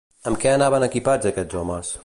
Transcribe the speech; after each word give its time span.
Amb 0.29 0.39
què 0.43 0.53
anaven 0.53 0.87
equipats, 0.89 1.31
aquests 1.33 1.61
homes? 1.63 1.97